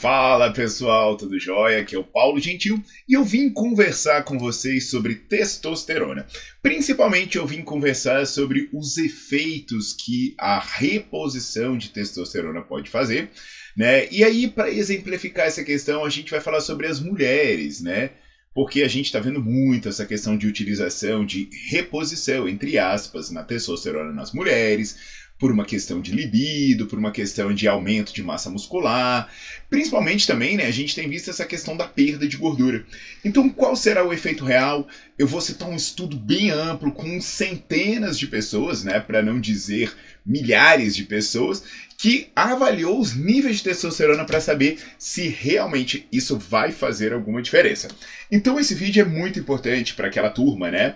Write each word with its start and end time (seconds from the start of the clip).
Fala 0.00 0.50
pessoal, 0.50 1.14
tudo 1.14 1.38
jóia? 1.38 1.82
Aqui 1.82 1.94
é 1.94 1.98
o 1.98 2.02
Paulo 2.02 2.40
Gentil 2.40 2.82
e 3.06 3.12
eu 3.12 3.22
vim 3.22 3.50
conversar 3.50 4.24
com 4.24 4.38
vocês 4.38 4.88
sobre 4.88 5.14
testosterona. 5.14 6.26
Principalmente 6.62 7.36
eu 7.36 7.46
vim 7.46 7.60
conversar 7.60 8.26
sobre 8.26 8.70
os 8.72 8.96
efeitos 8.96 9.92
que 9.92 10.34
a 10.38 10.58
reposição 10.58 11.76
de 11.76 11.90
testosterona 11.90 12.62
pode 12.62 12.88
fazer, 12.88 13.28
né? 13.76 14.08
E 14.10 14.24
aí 14.24 14.48
para 14.48 14.70
exemplificar 14.70 15.48
essa 15.48 15.62
questão, 15.62 16.02
a 16.02 16.08
gente 16.08 16.30
vai 16.30 16.40
falar 16.40 16.62
sobre 16.62 16.86
as 16.86 16.98
mulheres, 16.98 17.82
né? 17.82 18.12
Porque 18.54 18.80
a 18.80 18.88
gente 18.88 19.04
está 19.04 19.20
vendo 19.20 19.42
muito 19.42 19.86
essa 19.86 20.06
questão 20.06 20.34
de 20.34 20.46
utilização 20.46 21.26
de 21.26 21.50
reposição, 21.68 22.48
entre 22.48 22.78
aspas, 22.78 23.30
na 23.30 23.44
testosterona 23.44 24.14
nas 24.14 24.32
mulheres, 24.32 24.96
por 25.40 25.50
uma 25.50 25.64
questão 25.64 26.02
de 26.02 26.12
libido, 26.12 26.86
por 26.86 26.98
uma 26.98 27.10
questão 27.10 27.54
de 27.54 27.66
aumento 27.66 28.12
de 28.12 28.22
massa 28.22 28.50
muscular. 28.50 29.32
Principalmente 29.70 30.26
também, 30.26 30.54
né, 30.54 30.66
a 30.66 30.70
gente 30.70 30.94
tem 30.94 31.08
visto 31.08 31.30
essa 31.30 31.46
questão 31.46 31.74
da 31.74 31.86
perda 31.86 32.28
de 32.28 32.36
gordura. 32.36 32.84
Então, 33.24 33.48
qual 33.48 33.74
será 33.74 34.06
o 34.06 34.12
efeito 34.12 34.44
real? 34.44 34.86
Eu 35.18 35.26
vou 35.26 35.40
citar 35.40 35.66
um 35.66 35.74
estudo 35.74 36.14
bem 36.14 36.50
amplo 36.50 36.92
com 36.92 37.20
centenas 37.22 38.18
de 38.18 38.26
pessoas, 38.26 38.84
né, 38.84 39.00
para 39.00 39.22
não 39.22 39.40
dizer 39.40 39.90
milhares 40.24 40.94
de 40.94 41.04
pessoas, 41.04 41.62
que 41.98 42.28
avaliou 42.34 42.98
os 42.98 43.14
níveis 43.14 43.58
de 43.58 43.64
testosterona 43.64 44.24
para 44.24 44.40
saber 44.40 44.78
se 44.98 45.28
realmente 45.28 46.06
isso 46.10 46.38
vai 46.38 46.72
fazer 46.72 47.12
alguma 47.12 47.42
diferença. 47.42 47.88
Então, 48.30 48.58
esse 48.58 48.74
vídeo 48.74 49.02
é 49.02 49.04
muito 49.04 49.38
importante 49.38 49.94
para 49.94 50.08
aquela 50.08 50.30
turma, 50.30 50.70
né? 50.70 50.94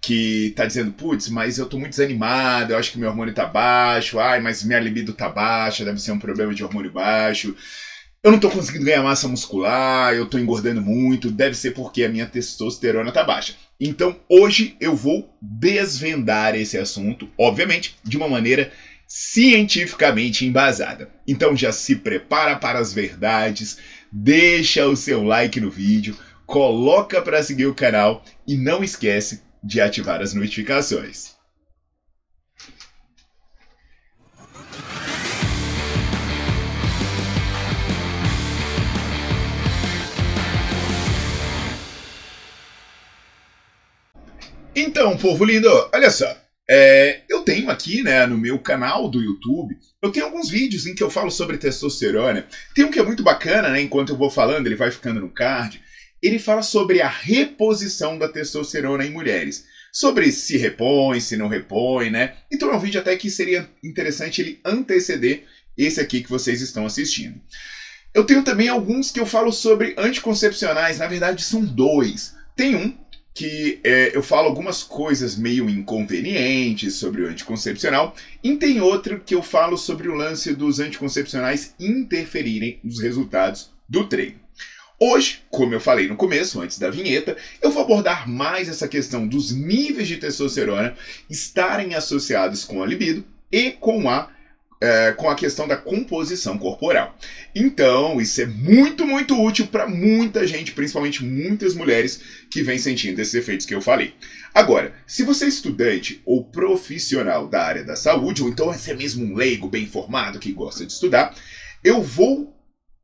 que 0.00 0.52
tá 0.54 0.64
dizendo, 0.64 0.92
putz, 0.92 1.28
mas 1.28 1.58
eu 1.58 1.66
tô 1.66 1.78
muito 1.78 1.90
desanimado, 1.90 2.72
eu 2.72 2.78
acho 2.78 2.92
que 2.92 2.98
meu 2.98 3.08
hormônio 3.08 3.34
tá 3.34 3.44
baixo, 3.44 4.20
ai, 4.20 4.40
mas 4.40 4.62
minha 4.62 4.78
libido 4.78 5.12
tá 5.12 5.28
baixa, 5.28 5.84
deve 5.84 6.00
ser 6.00 6.12
um 6.12 6.18
problema 6.18 6.54
de 6.54 6.62
hormônio 6.62 6.92
baixo. 6.92 7.56
Eu 8.26 8.32
não 8.32 8.40
tô 8.40 8.50
conseguindo 8.50 8.84
ganhar 8.84 9.04
massa 9.04 9.28
muscular, 9.28 10.12
eu 10.12 10.26
tô 10.26 10.36
engordando 10.36 10.82
muito, 10.82 11.30
deve 11.30 11.54
ser 11.54 11.70
porque 11.70 12.02
a 12.02 12.08
minha 12.08 12.26
testosterona 12.26 13.12
tá 13.12 13.22
baixa. 13.22 13.54
Então, 13.78 14.16
hoje 14.28 14.74
eu 14.80 14.96
vou 14.96 15.32
desvendar 15.40 16.56
esse 16.56 16.76
assunto, 16.76 17.28
obviamente, 17.38 17.94
de 18.02 18.16
uma 18.16 18.28
maneira 18.28 18.72
cientificamente 19.06 20.44
embasada. 20.44 21.08
Então 21.24 21.56
já 21.56 21.70
se 21.70 21.94
prepara 21.94 22.56
para 22.56 22.80
as 22.80 22.92
verdades, 22.92 23.78
deixa 24.10 24.84
o 24.88 24.96
seu 24.96 25.22
like 25.22 25.60
no 25.60 25.70
vídeo, 25.70 26.16
coloca 26.44 27.22
para 27.22 27.44
seguir 27.44 27.66
o 27.66 27.76
canal 27.76 28.24
e 28.44 28.56
não 28.56 28.82
esquece 28.82 29.44
de 29.62 29.80
ativar 29.80 30.20
as 30.20 30.34
notificações. 30.34 31.35
Então, 44.76 45.16
povo 45.16 45.44
lindo, 45.44 45.68
olha 45.92 46.10
só. 46.10 46.36
É, 46.68 47.22
eu 47.28 47.42
tenho 47.42 47.70
aqui, 47.70 48.02
né, 48.02 48.26
no 48.26 48.36
meu 48.36 48.58
canal 48.58 49.08
do 49.08 49.22
YouTube, 49.22 49.76
eu 50.02 50.12
tenho 50.12 50.26
alguns 50.26 50.50
vídeos 50.50 50.86
em 50.86 50.94
que 50.94 51.02
eu 51.02 51.10
falo 51.10 51.30
sobre 51.30 51.56
testosterona. 51.56 52.46
Tem 52.74 52.84
um 52.84 52.90
que 52.90 52.98
é 52.98 53.02
muito 53.02 53.22
bacana, 53.22 53.70
né? 53.70 53.80
Enquanto 53.80 54.10
eu 54.10 54.16
vou 54.16 54.30
falando, 54.30 54.66
ele 54.66 54.76
vai 54.76 54.90
ficando 54.90 55.20
no 55.20 55.30
card 55.30 55.80
ele 56.22 56.38
fala 56.38 56.62
sobre 56.62 57.00
a 57.00 57.08
reposição 57.08 58.18
da 58.18 58.28
testosterona 58.28 59.04
em 59.04 59.10
mulheres. 59.10 59.64
Sobre 59.92 60.30
se 60.30 60.56
repõe, 60.56 61.20
se 61.20 61.36
não 61.36 61.48
repõe, 61.48 62.10
né? 62.10 62.34
Então 62.52 62.70
é 62.70 62.76
um 62.76 62.80
vídeo 62.80 63.00
até 63.00 63.16
que 63.16 63.30
seria 63.30 63.68
interessante 63.82 64.40
ele 64.40 64.60
anteceder 64.64 65.44
esse 65.76 66.00
aqui 66.00 66.22
que 66.22 66.30
vocês 66.30 66.60
estão 66.60 66.84
assistindo. 66.84 67.40
Eu 68.12 68.24
tenho 68.24 68.42
também 68.42 68.68
alguns 68.68 69.10
que 69.10 69.20
eu 69.20 69.26
falo 69.26 69.52
sobre 69.52 69.94
anticoncepcionais, 69.98 70.98
na 70.98 71.06
verdade 71.06 71.42
são 71.42 71.64
dois. 71.64 72.34
Tem 72.54 72.74
um 72.74 72.96
que 73.36 73.80
é, 73.84 74.16
eu 74.16 74.22
falo 74.22 74.48
algumas 74.48 74.82
coisas 74.82 75.36
meio 75.36 75.68
inconvenientes 75.68 76.94
sobre 76.94 77.20
o 77.20 77.28
anticoncepcional, 77.28 78.16
e 78.42 78.56
tem 78.56 78.80
outro 78.80 79.20
que 79.20 79.34
eu 79.34 79.42
falo 79.42 79.76
sobre 79.76 80.08
o 80.08 80.14
lance 80.14 80.54
dos 80.54 80.80
anticoncepcionais 80.80 81.74
interferirem 81.78 82.80
nos 82.82 82.98
resultados 82.98 83.70
do 83.86 84.06
treino. 84.06 84.40
Hoje, 84.98 85.42
como 85.50 85.74
eu 85.74 85.80
falei 85.80 86.08
no 86.08 86.16
começo, 86.16 86.62
antes 86.62 86.78
da 86.78 86.88
vinheta, 86.88 87.36
eu 87.60 87.70
vou 87.70 87.82
abordar 87.82 88.26
mais 88.26 88.70
essa 88.70 88.88
questão 88.88 89.28
dos 89.28 89.52
níveis 89.52 90.08
de 90.08 90.16
testosterona 90.16 90.96
estarem 91.28 91.94
associados 91.94 92.64
com 92.64 92.82
a 92.82 92.86
libido 92.86 93.22
e 93.52 93.72
com 93.72 94.08
a 94.08 94.30
é, 94.80 95.12
com 95.12 95.28
a 95.28 95.34
questão 95.34 95.66
da 95.66 95.76
composição 95.76 96.58
corporal. 96.58 97.16
Então, 97.54 98.20
isso 98.20 98.40
é 98.40 98.46
muito, 98.46 99.06
muito 99.06 99.40
útil 99.42 99.66
para 99.66 99.86
muita 99.86 100.46
gente, 100.46 100.72
principalmente 100.72 101.24
muitas 101.24 101.74
mulheres 101.74 102.20
que 102.50 102.62
vêm 102.62 102.78
sentindo 102.78 103.20
esses 103.20 103.34
efeitos 103.34 103.66
que 103.66 103.74
eu 103.74 103.80
falei. 103.80 104.14
Agora, 104.54 104.94
se 105.06 105.22
você 105.22 105.46
é 105.46 105.48
estudante 105.48 106.20
ou 106.24 106.44
profissional 106.44 107.48
da 107.48 107.62
área 107.62 107.84
da 107.84 107.96
saúde, 107.96 108.42
ou 108.42 108.48
então 108.48 108.72
é 108.72 108.94
mesmo 108.94 109.24
um 109.24 109.34
leigo 109.34 109.68
bem 109.68 109.84
informado 109.84 110.38
que 110.38 110.52
gosta 110.52 110.84
de 110.84 110.92
estudar, 110.92 111.34
eu 111.82 112.02
vou 112.02 112.54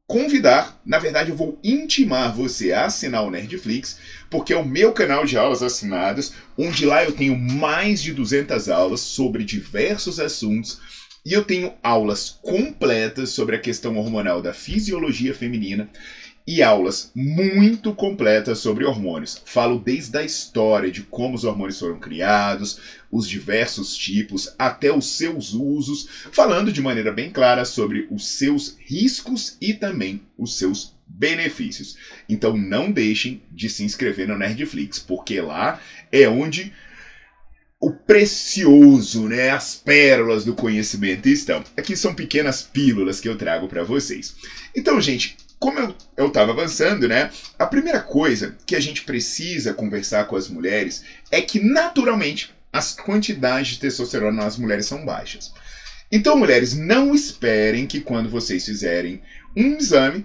convidar, 0.06 0.78
na 0.84 0.98
verdade 0.98 1.30
eu 1.30 1.36
vou 1.36 1.58
intimar 1.64 2.34
você 2.34 2.70
a 2.72 2.84
assinar 2.84 3.24
o 3.24 3.30
Nerdflix, 3.30 3.98
porque 4.28 4.52
é 4.52 4.56
o 4.56 4.64
meu 4.64 4.92
canal 4.92 5.24
de 5.24 5.38
aulas 5.38 5.62
assinadas, 5.62 6.34
onde 6.58 6.84
lá 6.84 7.02
eu 7.02 7.12
tenho 7.12 7.34
mais 7.38 8.02
de 8.02 8.12
200 8.12 8.68
aulas 8.68 9.00
sobre 9.00 9.42
diversos 9.42 10.20
assuntos 10.20 10.80
e 11.24 11.32
eu 11.32 11.44
tenho 11.44 11.72
aulas 11.82 12.38
completas 12.42 13.30
sobre 13.30 13.56
a 13.56 13.60
questão 13.60 13.96
hormonal 13.96 14.42
da 14.42 14.52
fisiologia 14.52 15.34
feminina 15.34 15.88
e 16.46 16.60
aulas 16.62 17.12
muito 17.14 17.94
completas 17.94 18.58
sobre 18.58 18.84
hormônios. 18.84 19.40
Falo 19.44 19.78
desde 19.78 20.18
a 20.18 20.24
história 20.24 20.90
de 20.90 21.02
como 21.02 21.36
os 21.36 21.44
hormônios 21.44 21.78
foram 21.78 22.00
criados, 22.00 22.80
os 23.10 23.28
diversos 23.28 23.96
tipos, 23.96 24.52
até 24.58 24.92
os 24.92 25.16
seus 25.16 25.52
usos, 25.52 26.08
falando 26.32 26.72
de 26.72 26.82
maneira 26.82 27.12
bem 27.12 27.30
clara 27.30 27.64
sobre 27.64 28.08
os 28.10 28.26
seus 28.26 28.76
riscos 28.80 29.56
e 29.60 29.72
também 29.72 30.22
os 30.36 30.58
seus 30.58 30.94
benefícios. 31.06 31.96
Então 32.28 32.56
não 32.56 32.90
deixem 32.90 33.42
de 33.50 33.68
se 33.68 33.84
inscrever 33.84 34.26
no 34.26 34.36
Nerdflix, 34.36 34.98
porque 34.98 35.40
lá 35.40 35.80
é 36.10 36.28
onde 36.28 36.72
o 37.82 37.90
precioso, 37.90 39.28
né, 39.28 39.50
as 39.50 39.74
pérolas 39.74 40.44
do 40.44 40.54
conhecimento 40.54 41.28
estão. 41.28 41.64
Aqui 41.76 41.96
são 41.96 42.14
pequenas 42.14 42.62
pílulas 42.62 43.18
que 43.18 43.28
eu 43.28 43.36
trago 43.36 43.66
para 43.66 43.82
vocês. 43.82 44.36
Então, 44.72 45.00
gente, 45.00 45.36
como 45.58 45.92
eu 46.16 46.28
estava 46.28 46.52
avançando, 46.52 47.08
né? 47.08 47.32
A 47.58 47.66
primeira 47.66 47.98
coisa 47.98 48.56
que 48.64 48.76
a 48.76 48.80
gente 48.80 49.02
precisa 49.02 49.74
conversar 49.74 50.28
com 50.28 50.36
as 50.36 50.48
mulheres 50.48 51.04
é 51.28 51.40
que, 51.40 51.58
naturalmente, 51.58 52.54
as 52.72 52.94
quantidades 52.94 53.72
de 53.72 53.80
testosterona 53.80 54.44
nas 54.44 54.56
mulheres 54.56 54.86
são 54.86 55.04
baixas. 55.04 55.52
Então, 56.10 56.36
mulheres, 56.36 56.74
não 56.74 57.12
esperem 57.12 57.88
que 57.88 58.00
quando 58.00 58.28
vocês 58.28 58.64
fizerem 58.64 59.20
um 59.56 59.76
exame, 59.76 60.24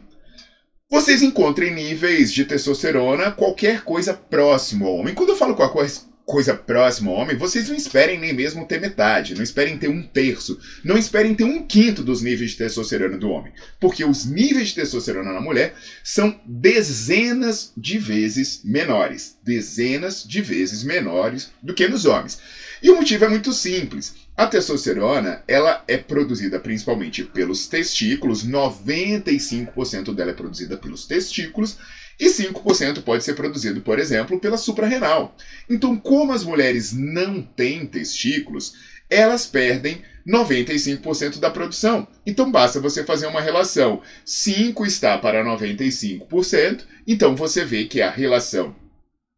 vocês 0.92 1.24
encontrem 1.24 1.74
níveis 1.74 2.32
de 2.32 2.46
testosterona 2.46 3.32
qualquer 3.32 3.84
coisa 3.84 4.14
próximo 4.14 4.86
ao 4.86 4.98
homem. 4.98 5.16
Quando 5.16 5.30
eu 5.30 5.36
falo 5.36 5.56
qualquer, 5.56 6.07
coisa 6.28 6.54
próxima 6.54 7.10
ao 7.10 7.16
homem, 7.16 7.38
vocês 7.38 7.70
não 7.70 7.76
esperem 7.76 8.20
nem 8.20 8.34
mesmo 8.34 8.66
ter 8.66 8.82
metade, 8.82 9.34
não 9.34 9.42
esperem 9.42 9.78
ter 9.78 9.88
um 9.88 10.04
terço, 10.04 10.60
não 10.84 10.98
esperem 10.98 11.34
ter 11.34 11.46
um 11.46 11.66
quinto 11.66 12.04
dos 12.04 12.22
níveis 12.22 12.52
de 12.52 12.58
testosterona 12.58 13.18
do 13.18 13.30
homem, 13.30 13.54
porque 13.80 14.04
os 14.04 14.26
níveis 14.26 14.68
de 14.68 14.76
testosterona 14.76 15.32
na 15.32 15.40
mulher 15.40 15.74
são 16.04 16.38
dezenas 16.46 17.72
de 17.78 17.98
vezes 17.98 18.60
menores, 18.66 19.38
dezenas 19.42 20.22
de 20.28 20.42
vezes 20.42 20.84
menores 20.84 21.50
do 21.64 21.74
que 21.74 21.88
nos 21.88 22.04
homens. 22.04 22.38
E 22.82 22.90
o 22.90 22.96
motivo 22.96 23.26
é 23.26 23.30
muito 23.30 23.52
simples. 23.54 24.16
A 24.36 24.46
testosterona, 24.48 25.44
ela 25.48 25.84
é 25.88 25.98
produzida 25.98 26.60
principalmente 26.60 27.24
pelos 27.24 27.68
testículos, 27.68 28.46
95% 28.46 30.14
dela 30.14 30.32
é 30.32 30.34
produzida 30.34 30.78
pelos 30.78 31.06
testículos, 31.06 31.78
e 32.20 32.28
5% 32.28 33.04
pode 33.04 33.24
ser 33.24 33.34
produzido, 33.34 33.82
por 33.82 34.00
exemplo, 34.00 34.40
pela 34.40 34.58
suprarrenal. 34.58 35.36
Então, 35.70 35.96
como 35.98 36.34
as 36.34 36.44
mulheres 36.44 36.92
não 36.94 37.42
têm 37.42 37.86
testículos, 37.86 38.74
elas 39.10 39.46
perdem 39.46 40.02
95% 40.28 41.40
da 41.40 41.50
produção. 41.50 42.08
Então 42.26 42.52
basta 42.52 42.82
você 42.82 43.04
fazer 43.04 43.28
uma 43.28 43.42
relação. 43.42 44.02
5 44.26 44.86
está 44.86 45.18
para 45.18 45.44
95%, 45.44 46.84
então 47.08 47.36
você 47.36 47.64
vê 47.64 47.86
que 47.86 48.02
a 48.02 48.10
relação 48.10 48.76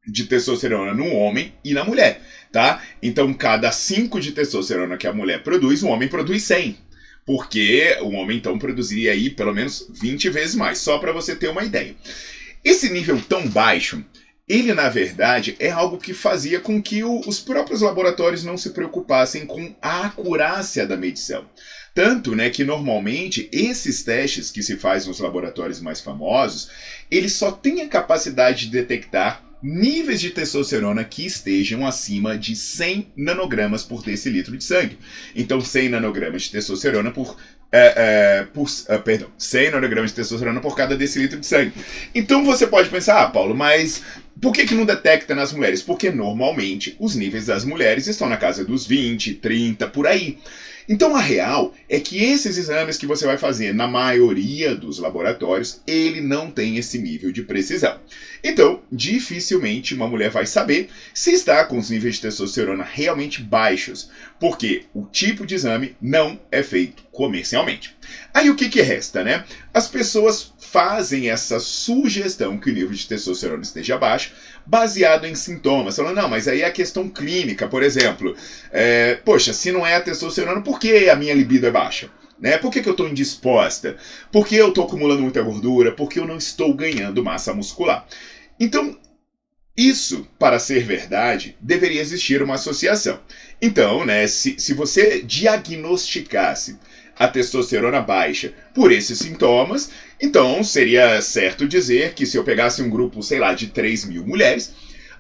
de 0.08 0.26
testosterona 0.26 0.94
no 0.94 1.14
homem 1.14 1.54
e 1.64 1.74
na 1.74 1.84
mulher, 1.84 2.22
tá? 2.52 2.82
Então 3.02 3.34
cada 3.34 3.72
5 3.72 4.20
de 4.20 4.32
testosterona 4.32 4.98
que 4.98 5.08
a 5.08 5.14
mulher 5.14 5.44
produz, 5.44 5.84
o 5.84 5.88
homem 5.88 6.08
produz 6.08 6.44
100. 6.44 6.78
Porque 7.26 7.98
o 8.02 8.10
homem 8.12 8.38
então 8.38 8.58
produziria 8.58 9.12
aí 9.12 9.30
pelo 9.30 9.54
menos 9.54 9.88
20 9.90 10.30
vezes 10.30 10.56
mais, 10.56 10.80
só 10.80 10.98
para 10.98 11.12
você 11.12 11.36
ter 11.36 11.48
uma 11.50 11.64
ideia. 11.64 11.96
Esse 12.64 12.90
nível 12.90 13.22
tão 13.22 13.48
baixo, 13.48 14.04
ele 14.48 14.74
na 14.74 14.90
verdade 14.90 15.56
é 15.60 15.70
algo 15.70 16.00
que 16.00 16.14
fazia 16.14 16.60
com 16.60 16.82
que 16.82 17.04
o, 17.04 17.20
os 17.28 17.40
próprios 17.40 17.82
laboratórios 17.82 18.44
não 18.44 18.58
se 18.58 18.72
preocupassem 18.72 19.46
com 19.46 19.76
a 19.80 20.08
acurácia 20.08 20.88
da 20.88 20.98
medição. 20.98 21.46
Tanto 21.94 22.36
né, 22.36 22.50
que 22.50 22.64
normalmente 22.64 23.50
esses 23.52 24.04
testes 24.04 24.50
que 24.50 24.64
se 24.64 24.78
fazem 24.78 25.08
nos 25.08 25.20
laboratórios 25.20 25.80
mais 25.80 26.02
famosos, 26.02 26.70
eles 27.12 27.34
só 27.34 27.52
têm 27.52 27.82
a 27.82 27.88
capacidade 27.88 28.66
de 28.66 28.72
detectar 28.72 29.44
níveis 29.62 30.22
de 30.22 30.30
testosterona 30.30 31.04
que 31.04 31.26
estejam 31.26 31.86
acima 31.86 32.38
de 32.38 32.56
100 32.56 33.12
nanogramas 33.16 33.84
por 33.84 34.04
decilitro 34.04 34.58
de 34.58 34.64
sangue. 34.64 34.98
Então, 35.36 35.62
100 35.62 35.90
nanogramas 35.90 36.44
de 36.44 36.52
testosterona 36.52 37.12
por 37.12 37.38
é, 37.72 37.94
é, 38.42 38.44
por, 38.46 38.68
é, 38.88 38.98
perdão, 38.98 39.30
100 39.38 39.72
nanogramas 39.72 40.10
de 40.10 40.16
testosterona 40.16 40.60
por 40.60 40.76
cada 40.76 40.98
decilitro 40.98 41.40
de 41.40 41.46
sangue. 41.46 41.74
Então 42.16 42.44
você 42.44 42.66
pode 42.66 42.90
pensar, 42.90 43.22
ah, 43.22 43.30
Paulo, 43.30 43.56
mas 43.56 44.02
por 44.42 44.54
que, 44.54 44.66
que 44.66 44.74
não 44.74 44.86
detecta 44.86 45.36
nas 45.36 45.54
mulheres? 45.54 45.82
Porque 45.82 46.10
normalmente 46.10 46.96
os 47.00 47.16
níveis 47.16 47.46
das 47.46 47.64
mulheres 47.64 48.08
estão 48.08 48.28
na 48.28 48.38
casa 48.38 48.66
dos 48.66 48.88
20, 48.88 49.36
30, 49.36 49.88
por 49.88 50.08
aí. 50.08 50.40
Então 50.90 51.16
a 51.16 51.22
real 51.22 51.76
é 51.88 52.00
que 52.00 52.18
esses 52.18 52.58
exames 52.58 52.98
que 52.98 53.06
você 53.06 53.24
vai 53.28 53.38
fazer 53.38 53.76
na 53.76 53.88
maioria 53.88 54.76
dos 54.76 54.98
laboratórios, 54.98 55.82
ele 55.86 56.20
não 56.20 56.50
tem 56.50 56.78
esse 56.78 56.98
nível 56.98 57.32
de 57.32 57.44
precisão. 57.44 58.00
Então, 58.44 58.82
dificilmente 58.92 59.94
uma 59.94 60.08
mulher 60.08 60.32
vai 60.32 60.48
saber 60.48 60.90
se 61.14 61.32
está 61.32 61.64
com 61.64 61.78
os 61.78 61.92
níveis 61.92 62.16
de 62.16 62.22
testosterona 62.22 62.84
realmente 62.84 63.40
baixos, 63.44 64.10
porque 64.40 64.86
o 64.92 65.06
tipo 65.06 65.46
de 65.46 65.54
exame 65.54 65.96
não 66.02 66.40
é 66.52 66.64
feito 66.64 67.04
comercialmente. 67.20 67.94
Aí 68.34 68.50
o 68.50 68.56
que, 68.56 68.70
que 68.70 68.82
resta, 68.82 69.26
né? 69.26 69.44
As 69.74 69.90
pessoas 69.90 70.54
fazem 70.58 71.30
essa 71.30 71.60
sugestão 71.60 72.58
que 72.58 72.70
o 72.70 72.74
nível 72.74 72.96
de 72.96 73.06
testosterona 73.06 73.62
esteja 73.62 73.98
baixo, 73.98 74.32
baseado 74.66 75.26
em 75.26 75.36
sintomas. 75.36 75.98
Falando, 75.98 76.16
não, 76.16 76.30
mas 76.30 76.48
aí 76.48 76.62
é 76.62 76.66
a 76.66 76.72
questão 76.72 77.10
clínica, 77.10 77.68
por 77.68 77.84
exemplo. 77.84 78.34
É, 78.72 79.16
poxa, 79.16 79.52
se 79.52 79.70
não 79.70 79.86
é 79.86 79.96
a 79.96 80.02
testosterona, 80.02 80.62
por 80.62 80.80
que 80.80 81.10
a 81.10 81.16
minha 81.18 81.34
libido 81.34 81.68
é 81.68 81.72
baixa? 81.72 82.10
Né? 82.40 82.58
Por 82.58 82.72
que, 82.72 82.82
que 82.82 82.88
eu 82.88 82.94
estou 82.94 83.10
indisposta? 83.10 83.98
Por 84.32 84.48
que 84.48 84.56
eu 84.56 84.70
estou 84.70 84.86
acumulando 84.86 85.22
muita 85.22 85.42
gordura? 85.42 85.92
Por 85.92 86.08
que 86.08 86.20
eu 86.20 86.26
não 86.26 86.38
estou 86.38 86.74
ganhando 86.74 87.22
massa 87.22 87.54
muscular? 87.54 88.08
Então, 88.58 88.98
isso, 89.76 90.26
para 90.38 90.58
ser 90.58 90.86
verdade, 90.86 91.58
deveria 91.60 92.00
existir 92.00 92.42
uma 92.42 92.56
associação. 92.56 93.20
Então, 93.62 94.06
né, 94.06 94.26
se, 94.28 94.58
se 94.58 94.74
você 94.74 95.22
diagnosticasse 95.22 96.78
a 97.20 97.28
testosterona 97.28 98.00
baixa 98.00 98.54
por 98.74 98.94
esses 98.94 99.20
sintomas, 99.20 99.92
então 100.22 100.64
seria 100.64 101.22
certo 101.22 101.68
dizer 101.68 102.14
que 102.14 102.26
se 102.26 102.38
eu 102.38 102.46
pegasse 102.46 102.82
um 102.82 102.90
grupo, 102.90 103.22
sei 103.22 103.40
lá, 103.40 103.54
de 103.54 103.68
3 103.68 104.06
mil 104.06 104.26
mulheres, 104.26 104.74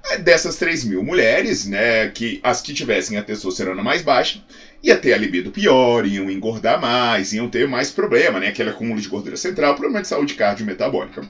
eh, 0.10 0.18
dessas 0.18 0.56
3 0.56 0.86
mil 0.86 1.04
mulheres, 1.04 1.66
né, 1.66 2.08
que 2.08 2.40
as 2.42 2.62
que 2.62 2.74
tivessem 2.74 3.18
a 3.18 3.24
testosterona 3.24 3.84
mais 3.84 4.02
baixa, 4.02 4.42
ia 4.82 4.96
ter 4.96 5.12
a 5.12 5.18
libido 5.18 5.52
pior, 5.52 6.06
iam 6.06 6.32
engordar 6.32 6.80
mais, 6.80 7.34
iam 7.34 7.50
ter 7.50 7.68
mais 7.68 7.92
problema, 7.92 8.40
né, 8.40 8.48
aquele 8.48 8.70
acúmulo 8.70 9.02
de 9.02 9.10
gordura 9.10 9.36
central, 9.36 9.76
problema 9.76 10.02
de 10.02 10.08
saúde 10.08 10.36
cardiometabólica. 10.36 11.30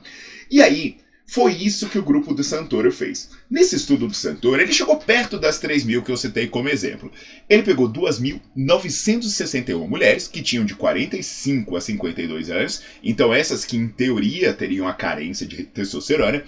E 0.51 0.61
aí, 0.61 0.97
foi 1.31 1.53
isso 1.53 1.87
que 1.87 1.99
o 1.99 2.03
grupo 2.03 2.33
do 2.33 2.43
Santoro 2.43 2.91
fez. 2.91 3.29
Nesse 3.47 3.75
estudo 3.75 4.07
do 4.07 4.15
Santoro, 4.15 4.59
ele 4.59 4.73
chegou 4.73 4.97
perto 4.97 5.37
das 5.37 5.59
3 5.59 5.83
mil 5.83 6.01
que 6.01 6.11
eu 6.11 6.17
citei 6.17 6.47
como 6.47 6.69
exemplo. 6.69 7.11
Ele 7.47 7.61
pegou 7.61 7.87
2.961 7.87 9.87
mulheres 9.87 10.27
que 10.27 10.41
tinham 10.41 10.65
de 10.65 10.73
45 10.73 11.77
a 11.77 11.81
52 11.81 12.49
anos, 12.49 12.81
então 13.03 13.31
essas 13.31 13.63
que 13.63 13.77
em 13.77 13.87
teoria 13.87 14.53
teriam 14.53 14.87
a 14.87 14.93
carência 14.93 15.45
de 15.45 15.65
testosterona, 15.65 16.43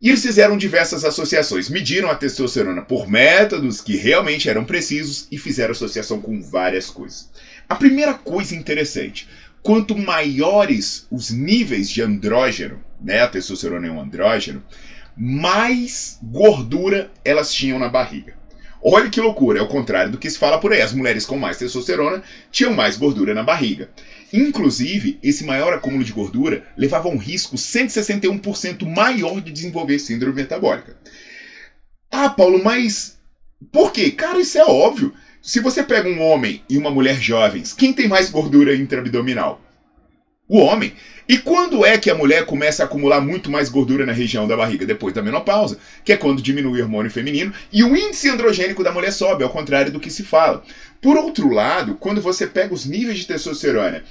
e 0.00 0.08
eles 0.08 0.22
fizeram 0.22 0.56
diversas 0.56 1.04
associações, 1.04 1.68
mediram 1.68 2.10
a 2.10 2.14
testosterona 2.14 2.80
por 2.80 3.06
métodos 3.06 3.82
que 3.82 3.96
realmente 3.96 4.48
eram 4.48 4.64
precisos 4.64 5.28
e 5.30 5.36
fizeram 5.36 5.72
associação 5.72 6.22
com 6.22 6.40
várias 6.40 6.88
coisas. 6.88 7.28
A 7.68 7.74
primeira 7.74 8.14
coisa 8.14 8.56
interessante, 8.56 9.28
quanto 9.62 9.96
maiores 9.96 11.06
os 11.10 11.30
níveis 11.30 11.88
de 11.88 12.02
andrógeno, 12.02 12.80
né, 13.00 13.20
a 13.20 13.28
testosterona 13.28 13.86
é 13.86 13.90
um 13.90 14.00
andrógeno, 14.00 14.62
mais 15.16 16.18
gordura 16.22 17.10
elas 17.24 17.52
tinham 17.52 17.78
na 17.78 17.88
barriga. 17.88 18.38
Olha 18.82 19.10
que 19.10 19.20
loucura, 19.20 19.58
é 19.58 19.62
o 19.62 19.68
contrário 19.68 20.10
do 20.10 20.16
que 20.16 20.30
se 20.30 20.38
fala 20.38 20.58
por 20.58 20.72
aí. 20.72 20.80
As 20.80 20.94
mulheres 20.94 21.26
com 21.26 21.36
mais 21.36 21.58
testosterona 21.58 22.22
tinham 22.50 22.72
mais 22.72 22.96
gordura 22.96 23.34
na 23.34 23.42
barriga. 23.42 23.90
Inclusive, 24.32 25.18
esse 25.22 25.44
maior 25.44 25.74
acúmulo 25.74 26.02
de 26.02 26.12
gordura 26.12 26.64
levava 26.76 27.08
a 27.08 27.12
um 27.12 27.18
risco 27.18 27.56
161% 27.56 28.86
maior 28.86 29.40
de 29.42 29.52
desenvolver 29.52 29.98
síndrome 29.98 30.36
metabólica. 30.36 30.96
Ah, 32.10 32.30
Paulo, 32.30 32.62
mas 32.64 33.18
por 33.70 33.92
quê? 33.92 34.10
Cara, 34.10 34.40
isso 34.40 34.56
é 34.56 34.64
óbvio. 34.64 35.12
Se 35.42 35.58
você 35.58 35.82
pega 35.82 36.06
um 36.06 36.20
homem 36.20 36.62
e 36.68 36.76
uma 36.76 36.90
mulher 36.90 37.18
jovens, 37.18 37.72
quem 37.72 37.94
tem 37.94 38.06
mais 38.06 38.28
gordura 38.28 38.76
intraabdominal? 38.76 39.58
O 40.46 40.58
homem. 40.58 40.92
E 41.26 41.38
quando 41.38 41.82
é 41.82 41.96
que 41.96 42.10
a 42.10 42.14
mulher 42.14 42.44
começa 42.44 42.82
a 42.82 42.86
acumular 42.86 43.22
muito 43.22 43.50
mais 43.50 43.70
gordura 43.70 44.04
na 44.04 44.12
região 44.12 44.46
da 44.46 44.54
barriga? 44.54 44.84
Depois 44.84 45.14
da 45.14 45.22
menopausa, 45.22 45.78
que 46.04 46.12
é 46.12 46.16
quando 46.16 46.42
diminui 46.42 46.80
o 46.80 46.84
hormônio 46.84 47.10
feminino 47.10 47.54
e 47.72 47.82
o 47.82 47.96
índice 47.96 48.28
androgênico 48.28 48.84
da 48.84 48.92
mulher 48.92 49.12
sobe, 49.12 49.42
ao 49.42 49.48
contrário 49.48 49.90
do 49.90 50.00
que 50.00 50.10
se 50.10 50.24
fala. 50.24 50.62
Por 51.00 51.16
outro 51.16 51.48
lado, 51.48 51.94
quando 51.94 52.20
você 52.20 52.46
pega 52.46 52.74
os 52.74 52.84
níveis 52.84 53.20
de 53.20 53.26
testosterona 53.26 54.04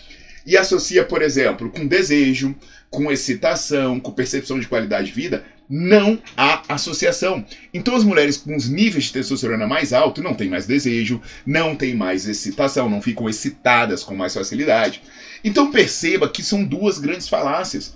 e 0.49 0.57
associa, 0.57 1.05
por 1.05 1.21
exemplo, 1.21 1.69
com 1.69 1.85
desejo, 1.85 2.55
com 2.89 3.11
excitação, 3.11 3.99
com 3.99 4.11
percepção 4.11 4.59
de 4.59 4.67
qualidade 4.67 5.09
de 5.09 5.13
vida, 5.13 5.45
não 5.69 6.17
há 6.35 6.63
associação. 6.67 7.45
Então 7.71 7.95
as 7.95 8.03
mulheres 8.03 8.37
com 8.37 8.55
os 8.55 8.67
níveis 8.67 9.03
de 9.03 9.13
testosterona 9.13 9.67
mais 9.67 9.93
altos 9.93 10.23
não 10.23 10.33
têm 10.33 10.49
mais 10.49 10.65
desejo, 10.65 11.21
não 11.45 11.75
têm 11.75 11.93
mais 11.93 12.27
excitação, 12.27 12.89
não 12.89 12.99
ficam 12.99 13.29
excitadas 13.29 14.03
com 14.03 14.15
mais 14.15 14.33
facilidade. 14.33 15.03
Então 15.43 15.69
perceba 15.69 16.27
que 16.27 16.41
são 16.41 16.63
duas 16.63 16.97
grandes 16.97 17.29
falácias. 17.29 17.95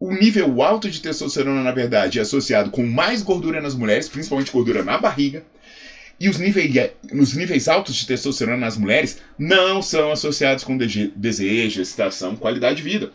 O 0.00 0.12
nível 0.12 0.60
alto 0.64 0.90
de 0.90 1.00
testosterona, 1.00 1.62
na 1.62 1.70
verdade, 1.70 2.18
é 2.18 2.22
associado 2.22 2.72
com 2.72 2.84
mais 2.84 3.22
gordura 3.22 3.60
nas 3.60 3.76
mulheres, 3.76 4.08
principalmente 4.08 4.50
gordura 4.50 4.82
na 4.82 4.98
barriga, 4.98 5.44
e 6.18 6.28
os 6.28 6.38
níveis, 6.38 6.90
os 7.12 7.34
níveis 7.34 7.68
altos 7.68 7.96
de 7.96 8.06
testosterona 8.06 8.56
nas 8.56 8.76
mulheres 8.76 9.20
não 9.38 9.82
são 9.82 10.12
associados 10.12 10.64
com 10.64 10.76
desejo, 10.76 11.80
excitação, 11.80 12.36
qualidade 12.36 12.76
de 12.76 12.82
vida. 12.82 13.12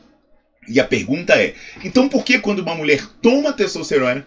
E 0.68 0.80
a 0.80 0.84
pergunta 0.84 1.34
é: 1.34 1.56
então 1.84 2.10
por 2.10 2.24
que 2.24 2.40
quando 2.40 2.60
uma 2.60 2.76
mulher 2.76 3.06
toma 3.22 3.54
testosterona, 3.54 4.26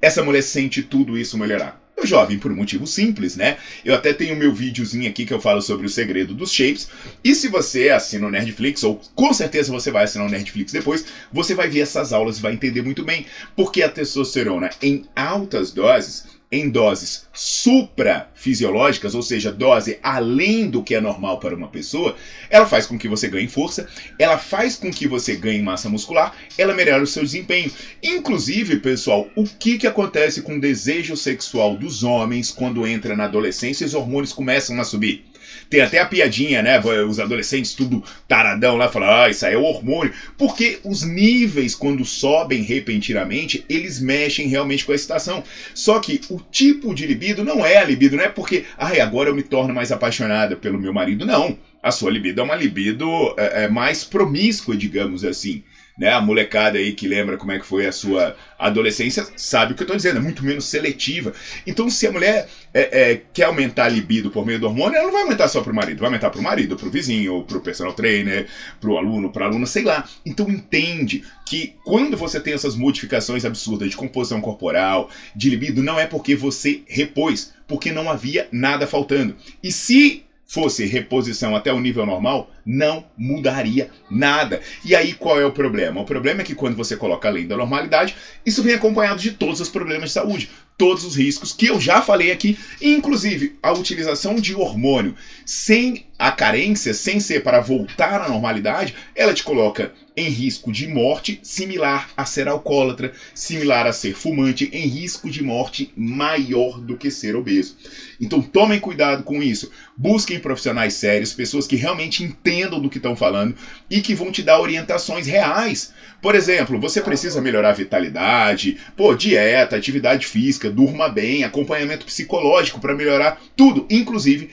essa 0.00 0.22
mulher 0.22 0.42
sente 0.42 0.82
tudo 0.82 1.18
isso 1.18 1.38
melhorar? 1.38 1.82
Meu 1.96 2.06
jovem, 2.06 2.38
por 2.38 2.50
um 2.50 2.56
motivo 2.56 2.86
simples, 2.86 3.36
né? 3.36 3.56
Eu 3.84 3.94
até 3.94 4.12
tenho 4.12 4.34
meu 4.36 4.52
videozinho 4.52 5.08
aqui 5.08 5.24
que 5.24 5.32
eu 5.32 5.40
falo 5.40 5.62
sobre 5.62 5.86
o 5.86 5.88
segredo 5.88 6.34
dos 6.34 6.52
shapes. 6.52 6.88
E 7.22 7.34
se 7.34 7.46
você 7.46 7.88
assina 7.88 8.26
o 8.26 8.30
Nerdflix, 8.30 8.82
ou 8.82 9.00
com 9.14 9.32
certeza 9.32 9.72
você 9.72 9.92
vai 9.92 10.04
assinar 10.04 10.26
o 10.26 10.30
Nerdflix 10.30 10.72
depois, 10.72 11.06
você 11.32 11.54
vai 11.54 11.68
ver 11.68 11.80
essas 11.80 12.12
aulas 12.12 12.38
e 12.38 12.42
vai 12.42 12.52
entender 12.52 12.82
muito 12.82 13.04
bem. 13.04 13.26
Porque 13.54 13.80
a 13.80 13.88
testosterona 13.88 14.70
em 14.82 15.04
altas 15.14 15.70
doses 15.70 16.26
em 16.54 16.70
doses 16.70 17.26
suprafisiológicas, 17.32 19.14
ou 19.14 19.22
seja, 19.22 19.50
dose 19.50 19.98
além 20.02 20.70
do 20.70 20.82
que 20.82 20.94
é 20.94 21.00
normal 21.00 21.38
para 21.40 21.54
uma 21.54 21.68
pessoa, 21.68 22.14
ela 22.48 22.64
faz 22.64 22.86
com 22.86 22.96
que 22.96 23.08
você 23.08 23.28
ganhe 23.28 23.48
força, 23.48 23.88
ela 24.18 24.38
faz 24.38 24.76
com 24.76 24.90
que 24.90 25.08
você 25.08 25.34
ganhe 25.34 25.60
massa 25.60 25.88
muscular, 25.88 26.34
ela 26.56 26.74
melhora 26.74 27.02
o 27.02 27.06
seu 27.06 27.24
desempenho. 27.24 27.70
Inclusive, 28.02 28.76
pessoal, 28.76 29.28
o 29.34 29.44
que, 29.44 29.78
que 29.78 29.86
acontece 29.86 30.42
com 30.42 30.56
o 30.56 30.60
desejo 30.60 31.16
sexual 31.16 31.76
dos 31.76 32.04
homens 32.04 32.50
quando 32.50 32.86
entra 32.86 33.16
na 33.16 33.24
adolescência 33.24 33.84
e 33.84 33.86
os 33.88 33.94
hormônios 33.94 34.32
começam 34.32 34.80
a 34.80 34.84
subir? 34.84 35.24
Tem 35.68 35.80
até 35.80 35.98
a 35.98 36.06
piadinha, 36.06 36.62
né? 36.62 36.80
Os 36.80 37.18
adolescentes 37.20 37.74
tudo 37.74 38.02
taradão 38.28 38.76
lá, 38.76 38.88
falando, 38.88 39.10
ah, 39.10 39.30
isso 39.30 39.44
aí 39.44 39.54
é 39.54 39.56
o 39.56 39.62
hormônio. 39.62 40.12
Porque 40.36 40.78
os 40.84 41.02
níveis, 41.02 41.74
quando 41.74 42.04
sobem 42.04 42.62
repentinamente, 42.62 43.64
eles 43.68 44.00
mexem 44.00 44.48
realmente 44.48 44.84
com 44.84 44.92
a 44.92 44.94
excitação. 44.94 45.42
Só 45.74 45.98
que 45.98 46.20
o 46.30 46.40
tipo 46.50 46.94
de 46.94 47.06
libido 47.06 47.44
não 47.44 47.64
é 47.64 47.78
a 47.78 47.84
libido, 47.84 48.16
não 48.16 48.24
é 48.24 48.28
porque, 48.28 48.64
ai, 48.78 49.00
agora 49.00 49.30
eu 49.30 49.34
me 49.34 49.42
torno 49.42 49.74
mais 49.74 49.92
apaixonada 49.92 50.56
pelo 50.56 50.78
meu 50.78 50.92
marido. 50.92 51.26
Não. 51.26 51.58
A 51.82 51.90
sua 51.90 52.10
libido 52.10 52.40
é 52.40 52.44
uma 52.44 52.54
libido 52.54 53.06
é, 53.36 53.64
é 53.64 53.68
mais 53.68 54.04
promíscua, 54.04 54.74
digamos 54.74 55.24
assim 55.24 55.62
né? 55.96 56.12
A 56.12 56.20
molecada 56.20 56.78
aí 56.78 56.92
que 56.92 57.06
lembra 57.06 57.36
como 57.36 57.52
é 57.52 57.58
que 57.58 57.66
foi 57.66 57.86
a 57.86 57.92
sua 57.92 58.36
adolescência 58.58 59.26
sabe 59.36 59.72
o 59.72 59.76
que 59.76 59.82
eu 59.82 59.84
estou 59.84 59.96
dizendo, 59.96 60.18
é 60.18 60.22
muito 60.22 60.44
menos 60.44 60.64
seletiva. 60.64 61.32
Então, 61.66 61.88
se 61.88 62.06
a 62.06 62.12
mulher 62.12 62.48
é, 62.72 63.12
é, 63.12 63.22
quer 63.32 63.44
aumentar 63.44 63.84
a 63.84 63.88
libido 63.88 64.30
por 64.30 64.44
meio 64.44 64.58
do 64.58 64.66
hormônio, 64.66 64.96
ela 64.96 65.06
não 65.06 65.12
vai 65.12 65.22
aumentar 65.22 65.48
só 65.48 65.60
para 65.62 65.72
o 65.72 65.74
marido, 65.74 65.98
vai 65.98 66.08
aumentar 66.08 66.30
para 66.30 66.40
o 66.40 66.42
marido, 66.42 66.76
para 66.76 66.88
o 66.88 66.90
vizinho, 66.90 67.42
para 67.44 67.58
o 67.58 67.60
personal 67.60 67.92
trainer, 67.92 68.46
para 68.80 68.90
o 68.90 68.98
aluno, 68.98 69.30
para 69.30 69.44
a 69.44 69.48
aluna, 69.48 69.66
sei 69.66 69.84
lá. 69.84 70.08
Então, 70.26 70.48
entende 70.48 71.22
que 71.46 71.74
quando 71.84 72.16
você 72.16 72.40
tem 72.40 72.54
essas 72.54 72.74
modificações 72.74 73.44
absurdas 73.44 73.90
de 73.90 73.96
composição 73.96 74.40
corporal, 74.40 75.10
de 75.36 75.50
libido, 75.50 75.82
não 75.82 75.98
é 75.98 76.06
porque 76.06 76.34
você 76.34 76.82
repôs, 76.86 77.52
porque 77.68 77.92
não 77.92 78.10
havia 78.10 78.48
nada 78.50 78.86
faltando. 78.86 79.36
E 79.62 79.70
se 79.70 80.24
fosse 80.54 80.86
reposição 80.86 81.56
até 81.56 81.72
o 81.72 81.80
nível 81.80 82.06
normal, 82.06 82.48
não 82.64 83.04
mudaria 83.18 83.90
nada. 84.08 84.62
E 84.84 84.94
aí 84.94 85.12
qual 85.12 85.40
é 85.40 85.44
o 85.44 85.50
problema? 85.50 86.00
O 86.00 86.04
problema 86.04 86.42
é 86.42 86.44
que 86.44 86.54
quando 86.54 86.76
você 86.76 86.96
coloca 86.96 87.28
além 87.28 87.48
da 87.48 87.56
normalidade, 87.56 88.14
isso 88.46 88.62
vem 88.62 88.74
acompanhado 88.74 89.20
de 89.20 89.32
todos 89.32 89.60
os 89.60 89.68
problemas 89.68 90.10
de 90.10 90.14
saúde, 90.14 90.48
todos 90.78 91.04
os 91.04 91.16
riscos 91.16 91.52
que 91.52 91.66
eu 91.66 91.80
já 91.80 92.00
falei 92.00 92.30
aqui, 92.30 92.56
inclusive 92.80 93.58
a 93.60 93.72
utilização 93.72 94.36
de 94.36 94.54
hormônio 94.54 95.16
sem 95.44 96.06
a 96.16 96.30
carência, 96.30 96.94
sem 96.94 97.18
ser 97.18 97.42
para 97.42 97.60
voltar 97.60 98.22
à 98.22 98.28
normalidade, 98.28 98.94
ela 99.14 99.34
te 99.34 99.42
coloca 99.42 99.92
em 100.16 100.28
risco 100.28 100.70
de 100.70 100.86
morte, 100.86 101.40
similar 101.42 102.10
a 102.16 102.24
ser 102.24 102.46
alcoólatra, 102.46 103.12
similar 103.34 103.86
a 103.86 103.92
ser 103.92 104.14
fumante, 104.14 104.70
em 104.72 104.86
risco 104.86 105.28
de 105.28 105.42
morte 105.42 105.92
maior 105.96 106.80
do 106.80 106.96
que 106.96 107.10
ser 107.10 107.34
obeso. 107.34 107.76
Então 108.20 108.40
tomem 108.40 108.78
cuidado 108.78 109.24
com 109.24 109.42
isso. 109.42 109.70
Busquem 109.96 110.38
profissionais 110.38 110.94
sérios, 110.94 111.32
pessoas 111.32 111.66
que 111.66 111.76
realmente 111.76 112.22
entendam 112.22 112.80
do 112.80 112.88
que 112.88 112.98
estão 112.98 113.16
falando 113.16 113.56
e 113.90 114.00
que 114.00 114.14
vão 114.14 114.30
te 114.30 114.42
dar 114.42 114.60
orientações 114.60 115.26
reais. 115.26 115.92
Por 116.22 116.34
exemplo, 116.34 116.80
você 116.80 117.00
precisa 117.00 117.40
melhorar 117.40 117.70
a 117.70 117.74
vitalidade, 117.74 118.78
pô, 118.96 119.14
dieta, 119.14 119.76
atividade 119.76 120.26
física, 120.26 120.70
durma 120.70 121.08
bem, 121.08 121.44
acompanhamento 121.44 122.06
psicológico 122.06 122.80
para 122.80 122.94
melhorar 122.94 123.40
tudo, 123.56 123.86
inclusive 123.90 124.50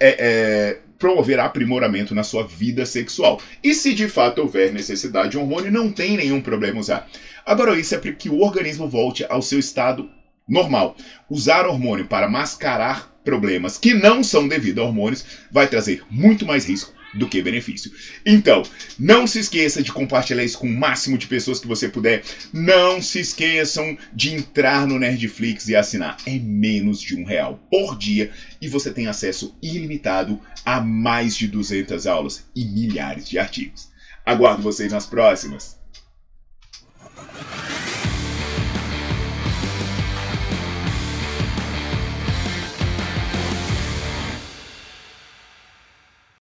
é, 0.00 0.16
é, 0.18 0.78
promover 0.98 1.38
aprimoramento 1.38 2.14
na 2.14 2.22
sua 2.22 2.46
vida 2.46 2.86
sexual. 2.86 3.40
E 3.62 3.74
se 3.74 3.94
de 3.94 4.08
fato 4.08 4.40
houver 4.40 4.72
necessidade 4.72 5.30
de 5.30 5.38
hormônio, 5.38 5.72
não 5.72 5.90
tem 5.90 6.16
nenhum 6.16 6.40
problema 6.40 6.80
usar. 6.80 7.08
Agora, 7.44 7.78
isso 7.78 7.94
é 7.94 7.98
para 7.98 8.12
que 8.12 8.30
o 8.30 8.40
organismo 8.40 8.88
volte 8.88 9.24
ao 9.28 9.42
seu 9.42 9.58
estado 9.58 10.08
normal. 10.48 10.96
Usar 11.28 11.66
hormônio 11.66 12.06
para 12.06 12.28
mascarar 12.28 13.12
problemas 13.24 13.78
que 13.78 13.94
não 13.94 14.22
são 14.22 14.46
devido 14.46 14.80
a 14.80 14.84
hormônios 14.84 15.24
vai 15.50 15.66
trazer 15.66 16.02
muito 16.10 16.46
mais 16.46 16.66
risco 16.66 16.92
do 17.14 17.28
que 17.28 17.40
benefício. 17.40 17.92
Então, 18.26 18.62
não 18.98 19.26
se 19.26 19.38
esqueça 19.38 19.82
de 19.82 19.92
compartilhar 19.92 20.44
isso 20.44 20.58
com 20.58 20.66
o 20.66 20.76
máximo 20.76 21.16
de 21.16 21.26
pessoas 21.26 21.60
que 21.60 21.66
você 21.66 21.88
puder. 21.88 22.22
Não 22.52 23.00
se 23.00 23.20
esqueçam 23.20 23.96
de 24.12 24.34
entrar 24.34 24.86
no 24.86 24.98
Nerdflix 24.98 25.68
e 25.68 25.76
assinar. 25.76 26.16
É 26.26 26.38
menos 26.38 27.00
de 27.00 27.16
um 27.16 27.24
real 27.24 27.60
por 27.70 27.96
dia 27.96 28.30
e 28.60 28.68
você 28.68 28.92
tem 28.92 29.06
acesso 29.06 29.56
ilimitado 29.62 30.40
a 30.64 30.80
mais 30.80 31.36
de 31.36 31.46
200 31.46 32.06
aulas 32.06 32.44
e 32.54 32.64
milhares 32.64 33.28
de 33.28 33.38
artigos. 33.38 33.88
Aguardo 34.26 34.62
vocês 34.62 34.90
nas 34.90 35.06
próximas. 35.06 35.83